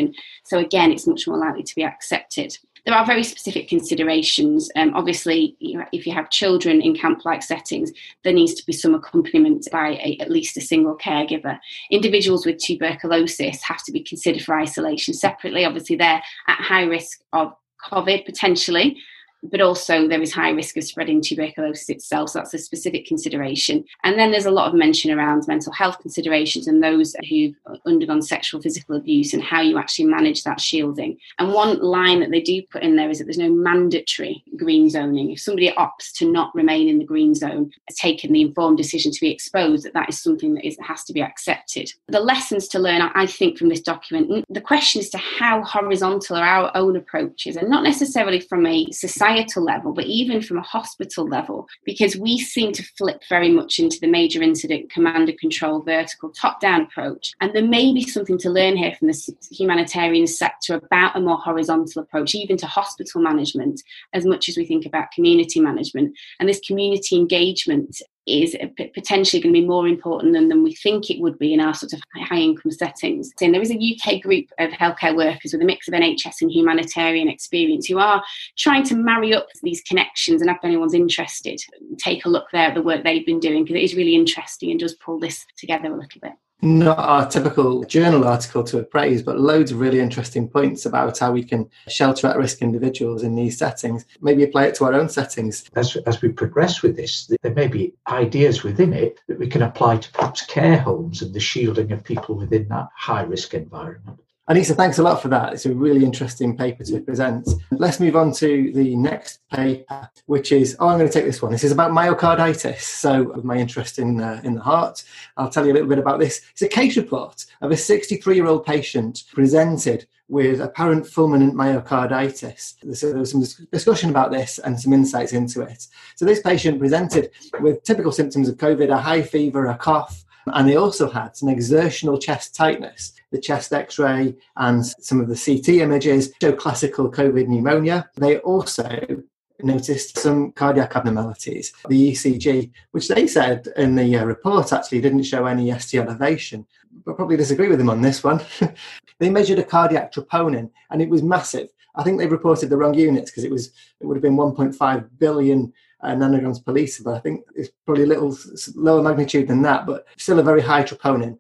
[0.44, 2.56] so again, it's much more likely to be accepted.
[2.86, 4.70] There are very specific considerations.
[4.74, 7.92] Um, obviously, you know, if you have children in camp-like settings,
[8.24, 11.58] there needs to be some accompaniment by a, at least a single caregiver.
[11.90, 15.64] Individuals with tuberculosis have to be considered for isolation separately.
[15.64, 17.52] Obviously, they're at high risk of
[17.90, 18.96] COVID potentially,
[19.42, 22.30] but also there is high risk of spreading tuberculosis itself.
[22.30, 23.84] So that's a specific consideration.
[24.04, 27.54] And then there's a lot of mention around mental health considerations and those who've
[27.86, 31.18] undergone sexual physical abuse and how you actually manage that shielding.
[31.38, 34.90] And one line that they do put in there is that there's no mandatory green
[34.90, 35.30] zoning.
[35.30, 39.12] If somebody opts to not remain in the green zone, has taken the informed decision
[39.12, 41.92] to be exposed, that that is something that is, has to be accepted.
[42.08, 46.36] The lessons to learn, I think, from this document, the question is to how horizontal
[46.36, 50.58] are our own approaches and not necessarily from a society societal level, but even from
[50.58, 55.28] a hospital level, because we seem to flip very much into the major incident command
[55.28, 57.32] and control vertical top down approach.
[57.40, 61.38] And there may be something to learn here from the humanitarian sector about a more
[61.38, 66.16] horizontal approach, even to hospital management, as much as we think about community management.
[66.38, 68.56] And this community engagement is
[68.94, 71.74] potentially going to be more important than, than we think it would be in our
[71.74, 73.30] sort of high income settings.
[73.40, 76.50] And there is a UK group of healthcare workers with a mix of NHS and
[76.50, 78.22] humanitarian experience who are
[78.56, 80.40] trying to marry up these connections.
[80.40, 81.60] And if anyone's interested,
[81.98, 84.70] take a look there at the work they've been doing because it is really interesting
[84.70, 89.22] and does pull this together a little bit not our typical journal article to appraise,
[89.22, 93.34] but loads of really interesting points about how we can shelter at risk individuals in
[93.34, 95.64] these settings, maybe apply it to our own settings.
[95.74, 99.62] As, as we progress with this, there may be ideas within it that we can
[99.62, 104.20] apply to perhaps care homes and the shielding of people within that high risk environment.
[104.48, 105.52] Anisa, thanks a lot for that.
[105.52, 107.48] It's a really interesting paper to present.
[107.70, 111.40] Let's move on to the next paper, which is oh, I'm going to take this
[111.40, 111.52] one.
[111.52, 112.80] This is about myocarditis.
[112.80, 115.04] So, my interest in uh, in the heart,
[115.36, 116.40] I'll tell you a little bit about this.
[116.50, 122.96] It's a case report of a 63 year old patient presented with apparent fulminant myocarditis.
[122.96, 125.86] So there was some discussion about this and some insights into it.
[126.16, 130.68] So this patient presented with typical symptoms of COVID: a high fever, a cough and
[130.68, 133.12] they also had some exertional chest tightness.
[133.30, 138.08] The chest x ray and some of the CT images show classical COVID pneumonia.
[138.16, 139.22] They also
[139.62, 141.72] noticed some cardiac abnormalities.
[141.88, 146.66] The ECG, which they said in the uh, report actually didn't show any ST elevation,
[147.04, 148.40] but probably disagree with them on this one.
[149.18, 151.68] they measured a cardiac troponin and it was massive.
[151.94, 155.08] I think they reported the wrong units because it was it would have been 1.5
[155.18, 155.72] billion
[156.04, 158.36] nanograms per litre, but I think it's probably a little
[158.74, 161.38] lower magnitude than that, but still a very high troponin.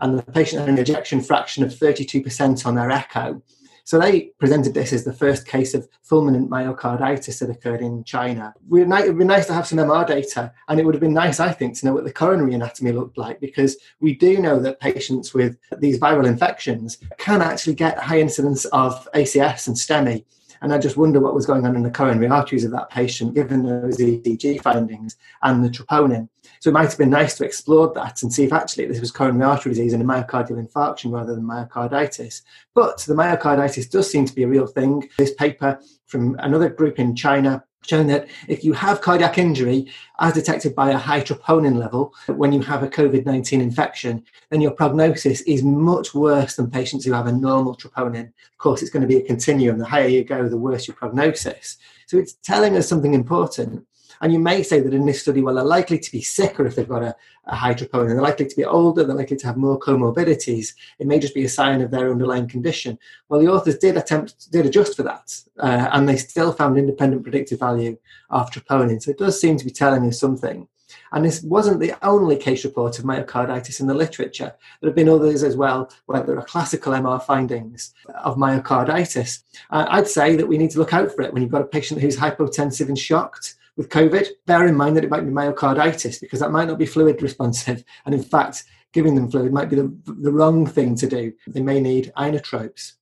[0.00, 3.40] And the patient had an ejection fraction of 32% on their echo.
[3.84, 8.54] So they presented this as the first case of fulminant myocarditis that occurred in China.
[8.56, 11.40] It would be nice to have some MR data, and it would have been nice,
[11.40, 14.78] I think, to know what the coronary anatomy looked like because we do know that
[14.78, 20.24] patients with these viral infections can actually get high incidence of ACS and STEMI.
[20.62, 23.34] And I just wonder what was going on in the coronary arteries of that patient,
[23.34, 26.28] given those ECG findings and the troponin.
[26.60, 29.10] So it might have been nice to explore that and see if actually this was
[29.10, 32.42] coronary artery disease and a myocardial infarction rather than myocarditis.
[32.74, 35.08] But the myocarditis does seem to be a real thing.
[35.18, 39.88] This paper from another group in China showing that if you have cardiac injury
[40.20, 44.60] as detected by a high troponin level when you have a COVID 19 infection, then
[44.60, 48.26] your prognosis is much worse than patients who have a normal troponin.
[48.26, 49.78] Of course, it's going to be a continuum.
[49.78, 51.78] The higher you go, the worse your prognosis.
[52.06, 53.86] So it's telling us something important.
[54.22, 56.76] And you may say that in this study, well, they're likely to be sicker if
[56.76, 58.10] they've got a, a high troponin.
[58.10, 59.02] They're likely to be older.
[59.02, 60.74] They're likely to have more comorbidities.
[61.00, 63.00] It may just be a sign of their underlying condition.
[63.28, 67.24] Well, the authors did attempt, did adjust for that, uh, and they still found independent
[67.24, 67.98] predictive value
[68.30, 69.02] of troponin.
[69.02, 70.68] So it does seem to be telling us something.
[71.10, 74.54] And this wasn't the only case report of myocarditis in the literature.
[74.80, 79.42] There have been others as well where there are classical MR findings of myocarditis.
[79.70, 81.66] Uh, I'd say that we need to look out for it when you've got a
[81.66, 86.20] patient who's hypotensive and shocked with COVID, bear in mind that it might be myocarditis
[86.20, 87.84] because that might not be fluid responsive.
[88.04, 91.32] And in fact, giving them fluid might be the, the wrong thing to do.
[91.46, 92.92] They may need inotropes.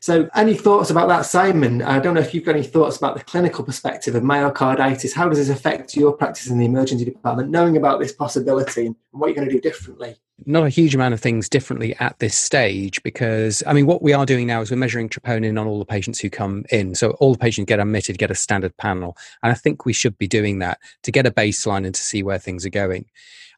[0.00, 1.82] So, any thoughts about that, Simon?
[1.82, 5.12] I don't know if you've got any thoughts about the clinical perspective of myocarditis.
[5.12, 8.96] How does this affect your practice in the emergency department, knowing about this possibility and
[9.10, 10.16] what you're going to do differently?
[10.46, 14.12] Not a huge amount of things differently at this stage because, I mean, what we
[14.12, 16.94] are doing now is we're measuring troponin on all the patients who come in.
[16.94, 19.16] So, all the patients get admitted, get a standard panel.
[19.42, 22.22] And I think we should be doing that to get a baseline and to see
[22.22, 23.06] where things are going.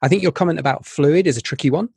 [0.02, 1.90] I think your comment about fluid is a tricky one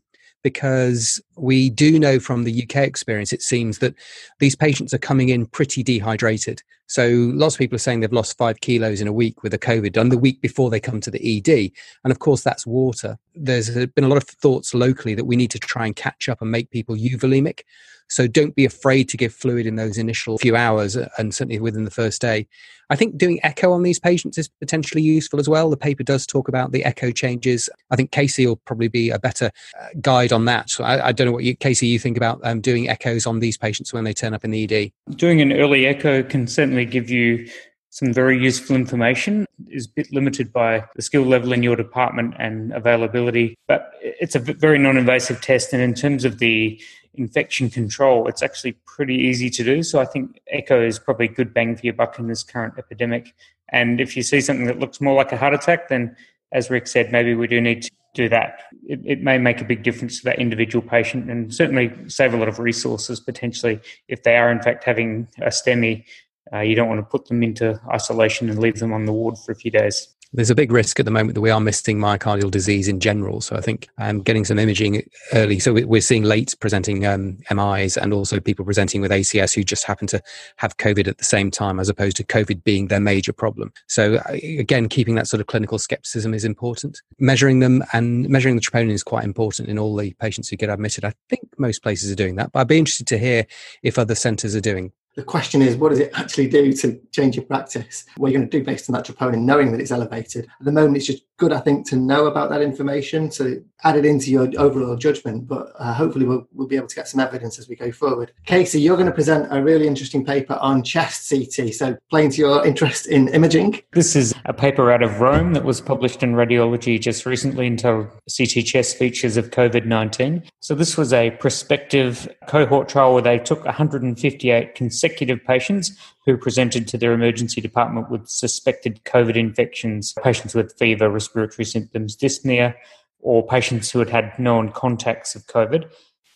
[0.43, 3.95] because we do know from the UK experience, it seems that
[4.39, 6.61] these patients are coming in pretty dehydrated.
[6.87, 9.57] So lots of people are saying they've lost five kilos in a week with a
[9.57, 11.71] COVID and the week before they come to the ED.
[12.03, 13.17] And of course, that's water.
[13.33, 16.41] There's been a lot of thoughts locally that we need to try and catch up
[16.41, 17.61] and make people euvolemic.
[18.09, 21.59] So don't be afraid to give fluid in those initial few hours uh, and certainly
[21.59, 22.47] within the first day.
[22.89, 25.69] I think doing echo on these patients is potentially useful as well.
[25.69, 27.69] The paper does talk about the echo changes.
[27.89, 30.69] I think Casey will probably be a better uh, guide on that.
[30.69, 33.39] So I, I, don't know what you, Casey, you think about um, doing echoes on
[33.39, 34.91] these patients when they turn up in the ED.
[35.15, 37.49] Doing an early echo can certainly give you
[37.89, 42.33] some very useful information is a bit limited by the skill level in your department
[42.39, 46.81] and availability but it's a very non-invasive test and in terms of the
[47.15, 49.83] infection control, it's actually pretty easy to do.
[49.83, 53.33] So I think echo is probably good bang for your buck in this current epidemic.
[53.69, 56.15] And if you see something that looks more like a heart attack, then
[56.51, 58.63] as Rick said, maybe we do need to do that.
[58.87, 62.37] It, it, may make a big difference to that individual patient and certainly save a
[62.37, 66.05] lot of resources potentially if they are in fact having a STEMI
[66.51, 69.37] uh, you don't want to put them into isolation and leave them on the ward
[69.37, 70.13] for a few days.
[70.35, 73.39] There's a big risk at the moment that we are missing myocardial disease in general.
[73.39, 75.59] So I think um, getting some imaging early.
[75.59, 79.85] So we're seeing late presenting um, MIs and also people presenting with ACS who just
[79.85, 80.19] happen to
[80.57, 83.71] have COVID at the same time, as opposed to COVID being their major problem.
[83.87, 86.99] So uh, again, keeping that sort of clinical skepticism is important.
[87.19, 90.71] Measuring them and measuring the troponin is quite important in all the patients who get
[90.71, 91.05] admitted.
[91.05, 93.45] I think most places are doing that, but I'd be interested to hear
[93.83, 97.35] if other centres are doing the question is, what does it actually do to change
[97.35, 98.05] your practice?
[98.17, 100.45] What are you going to do based on that troponin, knowing that it's elevated?
[100.59, 103.97] At the moment, it's just good, I think, to know about that information to add
[103.97, 105.47] it into your overall judgment.
[105.47, 108.31] But uh, hopefully, we'll, we'll be able to get some evidence as we go forward.
[108.45, 111.73] Casey, you're going to present a really interesting paper on chest CT.
[111.73, 113.81] So, playing to your interest in imaging.
[113.91, 118.07] This is a paper out of Rome that was published in Radiology just recently entitled
[118.35, 120.43] CT Chest Features of COVID 19.
[120.59, 125.91] So, this was a prospective cohort trial where they took 158 consecutive patients
[126.25, 132.15] who presented to their emergency department with suspected COVID infections, patients with fever, respiratory symptoms,
[132.15, 132.73] dyspnea,
[133.19, 135.89] or patients who had had known contacts of COVID.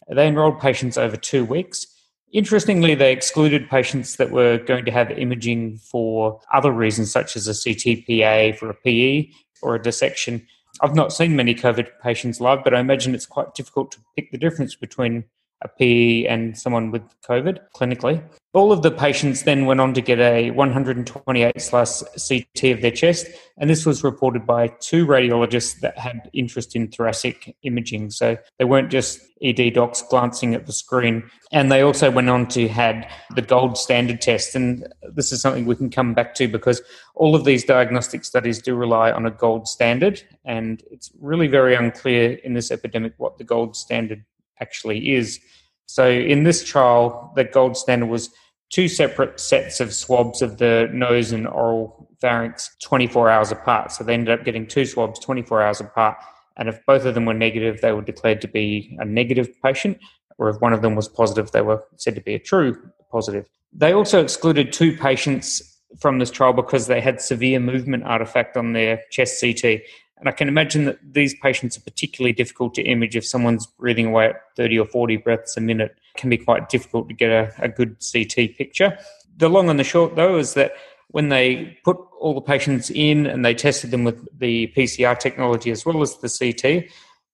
[0.09, 1.88] They enrolled patients over two weeks.
[2.34, 7.47] Interestingly, they excluded patients that were going to have imaging for other reasons, such as
[7.47, 9.30] a CTPA for a PE
[9.61, 10.45] or a dissection.
[10.82, 14.32] I've not seen many COVID patients live, but I imagine it's quite difficult to pick
[14.32, 15.24] the difference between
[15.61, 18.24] a PE and someone with COVID clinically.
[18.58, 22.89] All of the patients then went on to get a 128 slice CT of their
[22.89, 23.28] chest,
[23.60, 28.10] and this was reported by two radiologists that had interest in thoracic imaging.
[28.10, 32.47] So they weren't just ED docs glancing at the screen, and they also went on
[32.47, 34.55] to had the gold standard test.
[34.55, 36.82] And this is something we can come back to because
[37.14, 41.76] all of these diagnostic studies do rely on a gold standard, and it's really very
[41.76, 44.26] unclear in this epidemic what the gold standard
[44.60, 45.39] actually is.
[45.86, 48.32] So in this trial, the gold standard was
[48.70, 53.91] two separate sets of swabs of the nose and oral pharynx 24 hours apart.
[53.91, 56.18] So they ended up getting two swabs 24 hours apart.
[56.57, 59.99] And if both of them were negative, they were declared to be a negative patient.
[60.38, 62.76] Or if one of them was positive, they were said to be a true
[63.11, 63.47] positive.
[63.74, 68.74] They also excluded two patients from this trial because they had severe movement artifact on
[68.74, 69.82] their chest CT.
[70.20, 74.07] And I can imagine that these patients are particularly difficult to image if someone's breathing
[74.07, 75.91] away at 30 or 40 breaths a minute.
[76.15, 78.97] It can be quite difficult to get a, a good CT picture.
[79.38, 80.74] The long and the short, though, is that
[81.09, 85.72] when they put all the patients in and they tested them with the PCR technology
[85.72, 86.89] as well as the CT,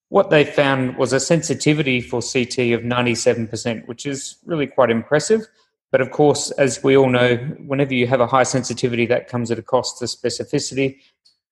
[0.10, 5.48] what they found was a sensitivity for CT of 97%, which is really quite impressive.
[5.92, 9.52] But of course, as we all know, whenever you have a high sensitivity, that comes
[9.52, 11.00] at a cost to specificity.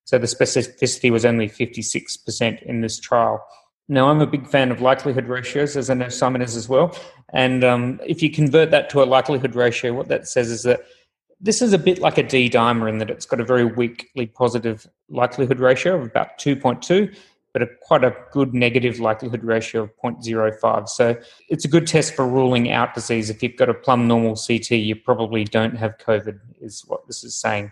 [0.06, 3.44] So the specificity was only 56% in this trial.
[3.88, 6.96] Now, I'm a big fan of likelihood ratios, as I know Simon is as well.
[7.34, 10.82] And um, if you convert that to a likelihood ratio, what that says is that
[11.42, 14.28] this is a bit like a D dimer in that it's got a very weakly
[14.28, 17.14] positive likelihood ratio of about 2.2,
[17.52, 20.88] but a, quite a good negative likelihood ratio of 0.05.
[20.88, 21.18] So
[21.50, 23.30] it's a good test for ruling out disease.
[23.30, 27.24] If you've got a plumb normal CT, you probably don't have COVID, is what this
[27.24, 27.72] is saying.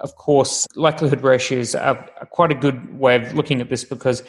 [0.00, 1.96] Of course, likelihood ratios are
[2.30, 4.22] quite a good way of looking at this because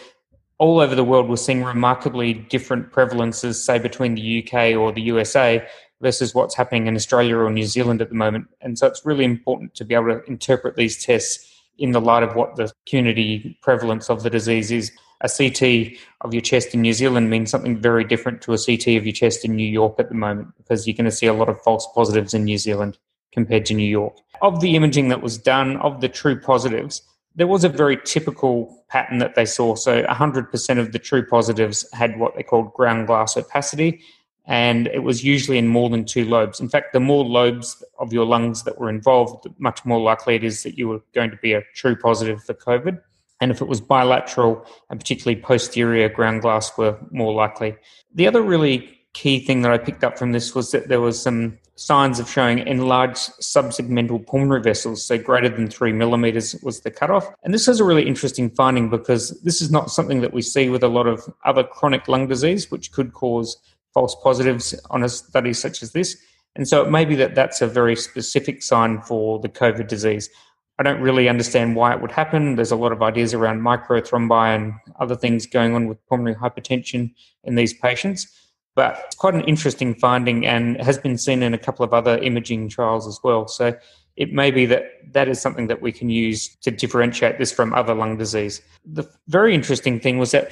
[0.57, 5.01] all over the world we're seeing remarkably different prevalences, say between the UK or the
[5.01, 5.65] USA
[6.01, 8.47] versus what's happening in Australia or New Zealand at the moment.
[8.61, 12.23] And so it's really important to be able to interpret these tests in the light
[12.23, 14.91] of what the community prevalence of the disease is.
[15.21, 18.89] A CT of your chest in New Zealand means something very different to a CT
[18.89, 21.33] of your chest in New York at the moment because you're going to see a
[21.33, 22.97] lot of false positives in New Zealand
[23.35, 24.15] compared to New York.
[24.41, 27.03] Of the imaging that was done, of the true positives,
[27.35, 29.75] there was a very typical pattern that they saw.
[29.75, 34.01] So 100% of the true positives had what they called ground glass opacity,
[34.47, 36.59] and it was usually in more than two lobes.
[36.59, 40.35] In fact, the more lobes of your lungs that were involved, the much more likely
[40.35, 43.01] it is that you were going to be a true positive for COVID.
[43.41, 47.75] And if it was bilateral and particularly posterior ground glass were more likely.
[48.13, 51.19] The other really key thing that I picked up from this was that there was
[51.19, 56.91] some signs of showing enlarged subsegmental pulmonary vessels, so greater than three millimeters was the
[56.91, 57.25] cutoff.
[57.43, 60.67] And this is a really interesting finding because this is not something that we see
[60.69, 63.57] with a lot of other chronic lung disease, which could cause
[63.93, 66.17] false positives on a study such as this.
[66.57, 70.29] And so it may be that that's a very specific sign for the COVID disease.
[70.77, 72.57] I don't really understand why it would happen.
[72.57, 77.13] There's a lot of ideas around microthrombi and other things going on with pulmonary hypertension
[77.45, 78.27] in these patients.
[78.75, 82.17] But it's quite an interesting finding and has been seen in a couple of other
[82.17, 83.47] imaging trials as well.
[83.47, 83.73] So
[84.17, 87.73] it may be that that is something that we can use to differentiate this from
[87.73, 88.61] other lung disease.
[88.85, 90.51] The very interesting thing was that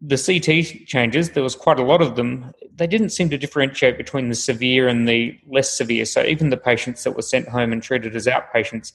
[0.00, 2.52] the CT changes, there was quite a lot of them.
[2.74, 6.04] They didn't seem to differentiate between the severe and the less severe.
[6.04, 8.92] So even the patients that were sent home and treated as outpatients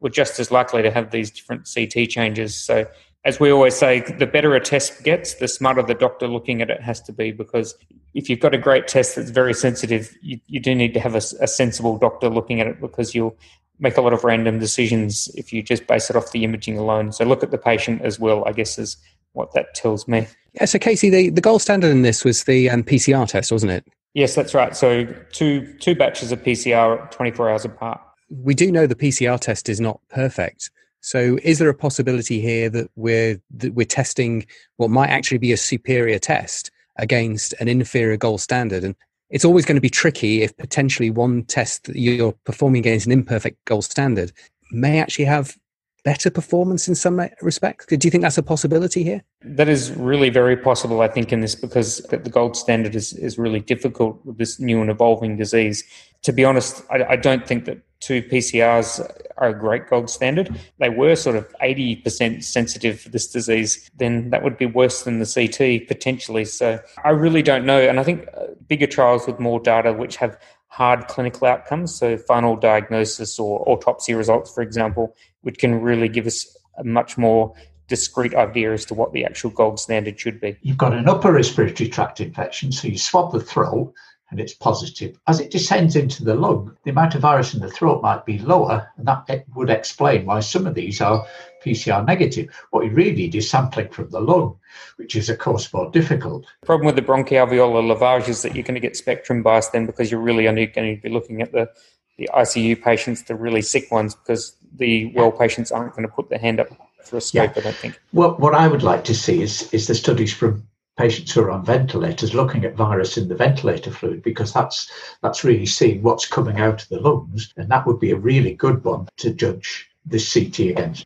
[0.00, 2.54] were just as likely to have these different CT changes.
[2.54, 2.86] So
[3.24, 6.70] as we always say, the better a test gets, the smarter the doctor looking at
[6.70, 7.32] it has to be.
[7.32, 7.74] Because
[8.14, 11.14] if you've got a great test that's very sensitive, you, you do need to have
[11.14, 13.36] a, a, sensible doctor looking at it because you'll
[13.78, 17.12] make a lot of random decisions if you just base it off the imaging alone.
[17.12, 18.96] So look at the patient as well, I guess, is
[19.32, 20.26] what that tells me.
[20.54, 23.72] Yeah, so Casey, the, the gold standard in this was the um, PCR test, wasn't
[23.72, 23.86] it?
[24.14, 24.74] Yes, that's right.
[24.74, 28.00] So two two batches of PCR 24 hours apart.
[28.28, 30.70] We do know the PCR test is not perfect.
[31.00, 34.46] So, is there a possibility here that we're that we're testing
[34.76, 38.84] what might actually be a superior test against an inferior gold standard?
[38.84, 38.94] And
[39.30, 43.12] it's always going to be tricky if potentially one test that you're performing against an
[43.12, 44.32] imperfect gold standard
[44.72, 45.56] may actually have
[46.04, 47.86] better performance in some respects?
[47.86, 49.22] Do you think that's a possibility here?
[49.42, 53.38] That is really very possible, I think, in this because the gold standard is, is
[53.38, 55.84] really difficult with this new and evolving disease.
[56.22, 59.00] To be honest, I, I don't think that two PCRs
[59.38, 60.54] are a great gold standard.
[60.78, 65.18] They were sort of 80% sensitive for this disease, then that would be worse than
[65.18, 66.44] the CT potentially.
[66.44, 67.80] So I really don't know.
[67.80, 70.38] And I think uh, bigger trials with more data, which have
[70.68, 76.26] hard clinical outcomes, so final diagnosis or autopsy results, for example, which can really give
[76.26, 77.54] us a much more
[77.88, 80.56] discrete idea as to what the actual gold standard should be.
[80.62, 83.92] You've got an upper respiratory tract infection, so you swab the throat
[84.30, 85.18] and it's positive.
[85.26, 88.38] As it descends into the lung, the amount of virus in the throat might be
[88.38, 91.26] lower, and that would explain why some of these are
[91.64, 92.48] PCR negative.
[92.70, 94.56] What you really need is sampling from the lung,
[94.96, 96.46] which is, of course, more difficult.
[96.60, 99.86] The problem with the bronchoalveolar lavage is that you're going to get spectrum bias then
[99.86, 101.68] because you're really only going to be looking at the,
[102.16, 106.28] the ICU patients, the really sick ones, because the well patients aren't going to put
[106.28, 106.68] their hand up
[107.04, 107.60] for a scope, yeah.
[107.60, 108.00] I don't think.
[108.12, 110.66] Well, what I would like to see is, is the studies from
[110.96, 114.90] patients who are on ventilators looking at virus in the ventilator fluid because that's
[115.22, 118.54] that's really seeing what's coming out of the lungs and that would be a really
[118.54, 121.04] good one to judge this CT against.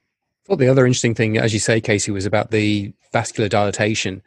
[0.49, 4.23] Well, the other interesting thing, as you say, Casey, was about the vascular dilatation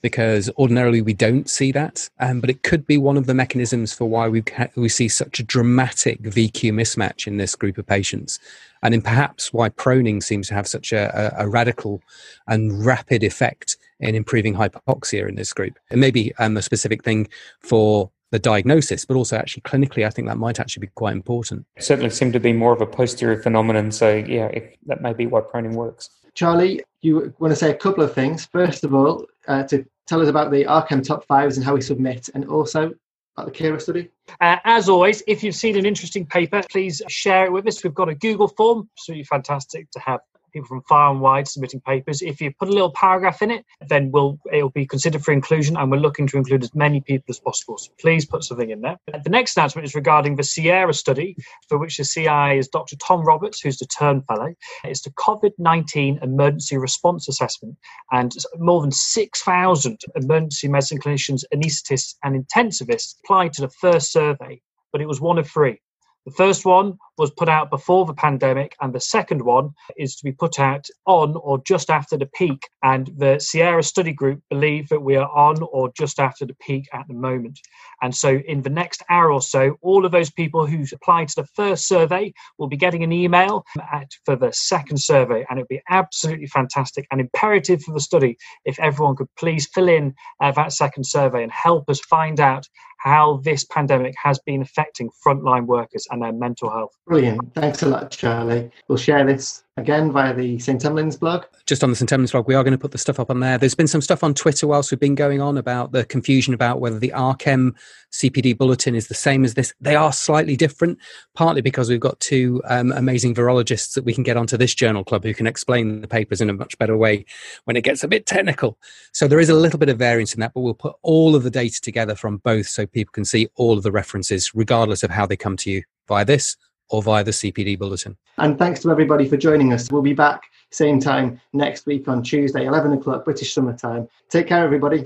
[0.00, 3.92] because ordinarily we don't see that, um, but it could be one of the mechanisms
[3.92, 7.86] for why we ha- we see such a dramatic VQ mismatch in this group of
[7.86, 8.38] patients,
[8.82, 12.00] and in perhaps why proning seems to have such a, a, a radical
[12.46, 15.78] and rapid effect in improving hypoxia in this group.
[15.90, 17.28] It may be um, a specific thing
[17.60, 21.66] for the diagnosis, but also actually clinically, I think that might actually be quite important.
[21.76, 23.90] It certainly seemed to be more of a posterior phenomenon.
[23.90, 26.10] So, yeah, if, that may be why proning works.
[26.34, 28.46] Charlie, you want to say a couple of things.
[28.46, 31.80] First of all, uh, to tell us about the RCEM top fives and how we
[31.80, 32.92] submit, and also
[33.36, 34.10] about the CERA study.
[34.40, 37.82] Uh, as always, if you've seen an interesting paper, please share it with us.
[37.82, 40.20] We've got a Google form, absolutely fantastic to have
[40.52, 42.22] people from far and wide submitting papers.
[42.22, 45.76] If you put a little paragraph in it, then we'll it'll be considered for inclusion,
[45.76, 47.78] and we're looking to include as many people as possible.
[47.78, 48.98] So please put something in there.
[49.06, 51.36] The next announcement is regarding the CERA study,
[51.68, 52.96] for which the CI is Dr.
[52.96, 54.54] Tom Roberts, who's the TERN Fellow.
[54.84, 57.76] It's the COVID 19 emergency response assessment,
[58.12, 64.60] and more than 6,000 emergency medicine clinicians, anaesthetists, and intensivists applied to the first survey,
[64.92, 65.80] but it was one of three.
[66.28, 70.24] The first one was put out before the pandemic, and the second one is to
[70.24, 72.68] be put out on or just after the peak.
[72.82, 76.86] And the CERA Study Group believe that we are on or just after the peak
[76.92, 77.58] at the moment.
[78.02, 81.40] And so, in the next hour or so, all of those people who applied to
[81.40, 85.62] the first survey will be getting an email at, for the second survey, and it
[85.62, 90.14] would be absolutely fantastic and imperative for the study if everyone could please fill in
[90.42, 92.66] uh, that second survey and help us find out
[92.98, 96.92] how this pandemic has been affecting frontline workers and their mental health.
[97.06, 97.54] Brilliant.
[97.54, 98.70] Thanks a lot, Charlie.
[98.88, 100.82] We'll share this again via the St.
[100.82, 101.44] Emlyn's blog.
[101.66, 102.10] Just on the St.
[102.10, 103.56] Emlyn's blog, we are going to put the stuff up on there.
[103.56, 106.80] There's been some stuff on Twitter whilst we've been going on about the confusion about
[106.80, 107.74] whether the RCEM
[108.12, 109.72] CPD bulletin is the same as this.
[109.80, 110.98] They are slightly different,
[111.34, 115.04] partly because we've got two um, amazing virologists that we can get onto this journal
[115.04, 117.24] club who can explain the papers in a much better way
[117.64, 118.78] when it gets a bit technical.
[119.12, 121.42] So there is a little bit of variance in that, but we'll put all of
[121.42, 125.10] the data together from both so people can see all of the references, regardless of
[125.10, 126.56] how they come to you via this
[126.90, 128.16] or via the CPD bulletin.
[128.38, 129.90] And thanks to everybody for joining us.
[129.90, 134.08] We'll be back same time next week on Tuesday, 11 o'clock British summer time.
[134.28, 135.04] Take care, everybody.